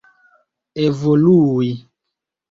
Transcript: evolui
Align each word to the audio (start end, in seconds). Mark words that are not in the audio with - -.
evolui 0.83 1.69